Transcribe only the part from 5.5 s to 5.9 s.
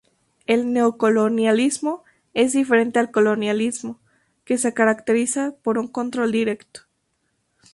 por un